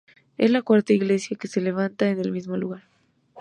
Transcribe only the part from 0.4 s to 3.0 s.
la cuarta iglesia que se levanta en el mismo lugar.